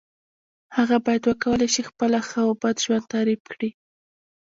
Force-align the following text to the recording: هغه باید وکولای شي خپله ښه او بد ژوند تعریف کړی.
هغه 0.77 0.97
باید 1.05 1.23
وکولای 1.25 1.69
شي 1.75 1.81
خپله 1.89 2.17
ښه 2.27 2.39
او 2.45 2.51
بد 2.61 2.75
ژوند 2.83 3.09
تعریف 3.13 3.41
کړی. 3.51 3.69